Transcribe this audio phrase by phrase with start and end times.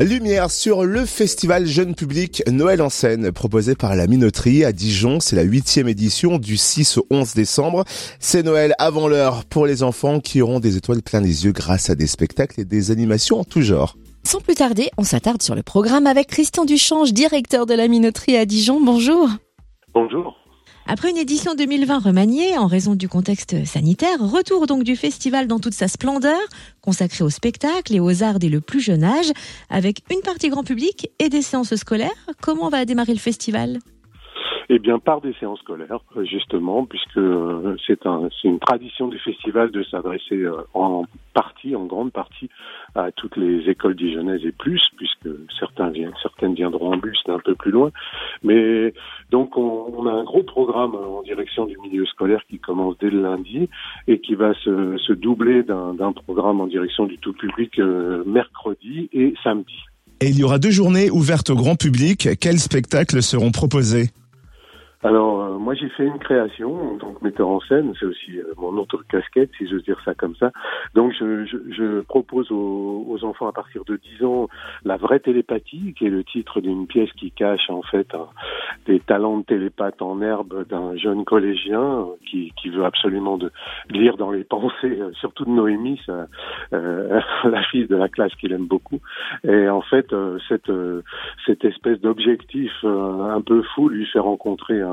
[0.00, 5.20] Lumière sur le festival jeune public Noël en scène proposé par la Minoterie à Dijon.
[5.20, 7.84] C'est la huitième édition du 6 au 11 décembre.
[8.18, 11.90] C'est Noël avant l'heure pour les enfants qui auront des étoiles plein les yeux grâce
[11.90, 13.98] à des spectacles et des animations en tout genre.
[14.24, 18.38] Sans plus tarder, on s'attarde sur le programme avec Christian Duchange, directeur de la Minoterie
[18.38, 18.80] à Dijon.
[18.82, 19.28] Bonjour.
[19.92, 20.41] Bonjour.
[20.88, 25.60] Après une édition 2020 remaniée en raison du contexte sanitaire, retour donc du festival dans
[25.60, 26.40] toute sa splendeur,
[26.80, 29.30] consacré au spectacle et aux arts dès le plus jeune âge,
[29.70, 32.10] avec une partie grand public et des séances scolaires.
[32.40, 33.78] Comment va démarrer le festival?
[34.68, 39.18] Eh bien, par des séances scolaires, euh, justement, puisque euh, c'est un, une tradition du
[39.18, 41.04] festival de s'adresser euh, en
[41.34, 42.48] partie, en grande partie,
[42.94, 45.28] à toutes les écoles dijonnaises et plus, puisque
[45.58, 47.90] certains viennent, certaines viendront en bus un peu plus loin.
[48.42, 48.92] Mais
[49.30, 53.22] donc, on, a un gros programme en direction du milieu scolaire qui commence dès le
[53.22, 53.68] lundi
[54.08, 57.78] et qui va se, se doubler d'un programme en direction du tout public
[58.26, 59.78] mercredi et samedi.
[60.20, 62.28] Et il y aura deux journées ouvertes au grand public.
[62.40, 64.10] Quels spectacles seront proposés?
[65.04, 67.92] Alors, euh, moi, j'ai fait une création en tant que metteur en scène.
[67.98, 70.52] C'est aussi euh, mon autre casquette, si j'ose dire ça comme ça.
[70.94, 74.48] Donc, je, je, je propose aux, aux, enfants à partir de 10 ans
[74.84, 78.06] la vraie télépathie, qui est le titre d'une pièce qui cache en fait
[78.86, 83.50] des talents de télépathe en herbe d'un jeune collégien qui, qui veut absolument de
[83.90, 86.26] lire dans les pensées, euh, surtout de Noémie, ça,
[86.74, 89.00] euh, la fille de la classe qu'il aime beaucoup.
[89.42, 90.14] Et en fait,
[90.48, 90.70] cette,
[91.46, 94.91] cette espèce d'objectif un peu fou lui fait rencontrer un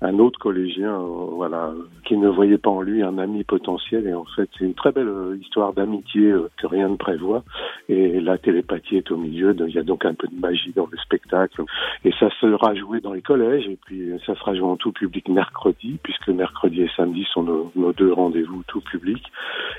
[0.00, 1.72] un, autre collégien, euh, voilà,
[2.04, 4.06] qui ne voyait pas en lui un ami potentiel.
[4.06, 7.42] Et en fait, c'est une très belle euh, histoire d'amitié euh, que rien ne prévoit.
[7.88, 9.54] Et la télépathie est au milieu.
[9.66, 11.62] Il y a donc un peu de magie dans le spectacle.
[12.04, 13.66] Et ça sera joué dans les collèges.
[13.68, 17.92] Et puis, ça sera joué en tout public mercredi, puisque mercredi et samedi sont nos,
[17.92, 19.22] deux rendez-vous tout public.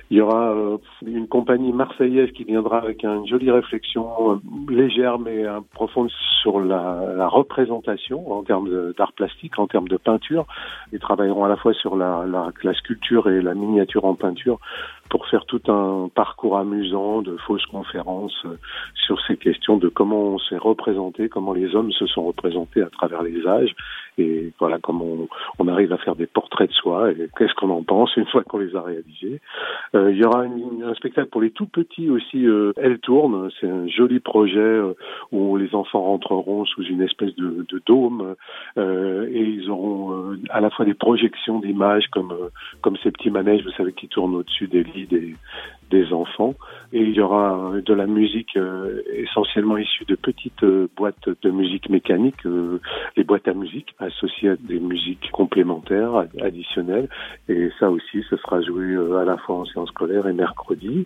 [0.10, 0.54] Il y aura
[1.06, 8.32] une compagnie marseillaise qui viendra avec une jolie réflexion légère mais profonde sur la représentation
[8.32, 10.46] en termes d'art plastique en termes de peinture.
[10.92, 12.26] Ils travailleront à la fois sur la,
[12.74, 14.60] sculpture et la miniature en peinture
[15.12, 18.58] pour faire tout un parcours amusant de fausses conférences euh,
[18.96, 22.90] sur ces questions de comment on s'est représenté, comment les hommes se sont représentés à
[22.90, 23.76] travers les âges
[24.18, 25.28] et voilà comment
[25.60, 28.44] on, arrive à faire des portraits de soi et qu'est-ce qu'on en pense une fois
[28.44, 29.42] qu'on les a réalisés.
[29.96, 33.70] Euh, il y aura un spectacle pour les tout petits aussi, euh, Elle tourne, c'est
[33.70, 34.80] un joli projet
[35.32, 38.36] où les enfants rentreront sous une espèce de, dôme
[38.78, 42.34] et ils auront à la fois des projections d'images comme
[42.82, 45.36] comme ces petits manèges, vous savez, qui tournent au-dessus des lits des,
[45.92, 46.56] des enfants.
[46.94, 51.50] Et il y aura de la musique euh, essentiellement issue de petites euh, boîtes de
[51.52, 52.80] musique mécanique, euh,
[53.16, 57.10] les boîtes à musique associées à des musiques complémentaires, additionnelles.
[57.48, 61.06] Et ça aussi, ce sera joué à la fois en séance scolaire et mercredi.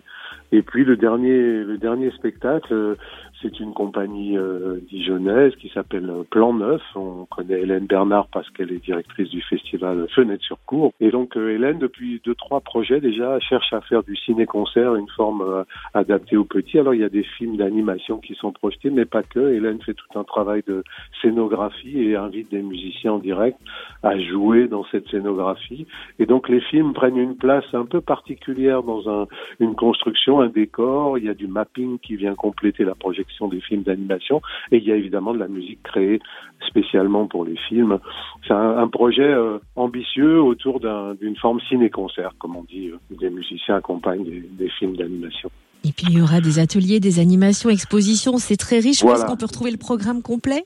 [0.52, 2.96] Et puis le dernier, le dernier spectacle,
[3.42, 6.80] c'est une compagnie euh, dijonnaise qui s'appelle Plan Neuf.
[6.94, 10.92] On connaît Hélène Bernard parce qu'elle est directrice du festival Fenêtre sur Cour.
[11.00, 15.08] Et donc euh, Hélène, depuis deux trois projets déjà, cherche à faire du ciné-concert, une
[15.08, 16.78] forme euh, adaptée aux petits.
[16.78, 19.52] Alors il y a des films d'animation qui sont projetés, mais pas que.
[19.52, 20.82] Hélène fait tout un travail de
[21.20, 23.58] scénographie et invite des musiciens en direct
[24.02, 25.86] à jouer dans cette scénographie.
[26.18, 29.26] Et donc les films prennent une place un peu particulière dans un,
[29.60, 31.18] une construction, un décor.
[31.18, 34.40] Il y a du mapping qui vient compléter la projection des films d'animation
[34.72, 36.20] et il y a évidemment de la musique créée
[36.66, 37.98] spécialement pour les films.
[38.46, 43.76] C'est un, projet euh, ambitieux autour d'une forme ciné-concert, comme on dit, euh, des musiciens
[43.76, 45.50] accompagnent des, films d'animation.
[45.84, 49.04] Et puis il y aura des ateliers, des animations, expositions, c'est très riche.
[49.04, 50.64] Est-ce qu'on peut retrouver le programme complet?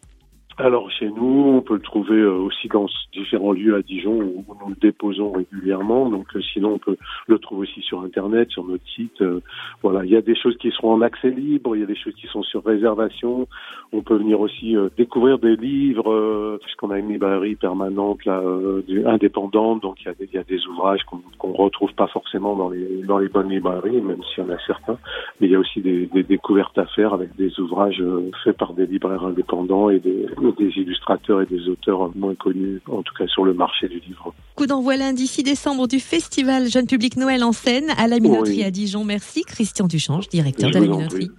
[0.62, 4.44] Alors chez nous, on peut le trouver euh, aussi dans différents lieux à Dijon où
[4.60, 6.10] nous le déposons régulièrement.
[6.10, 9.20] Donc euh, sinon, on peut le trouver aussi sur Internet, sur notre site.
[9.22, 9.40] Euh,
[9.82, 11.96] voilà, il y a des choses qui seront en accès libre, il y a des
[11.96, 13.48] choses qui sont sur réservation.
[13.92, 18.40] On peut venir aussi découvrir des livres puisqu'on a une librairie permanente là,
[19.06, 19.82] indépendante.
[19.82, 22.54] Donc il y a des, il y a des ouvrages qu'on qu'on retrouve pas forcément
[22.54, 24.98] dans les dans les bonnes librairies, même s'il y en a certains.
[25.40, 28.02] Mais il y a aussi des, des découvertes à faire avec des ouvrages
[28.44, 33.02] faits par des libraires indépendants et des des illustrateurs et des auteurs moins connus, en
[33.02, 34.34] tout cas sur le marché du livre.
[34.54, 38.64] Coup d'envoi lundi 6 décembre du festival Jeune Public Noël en scène à la Minoterie
[38.64, 39.04] à Dijon.
[39.04, 41.30] Merci Christian Duchange, directeur de la Minoterie.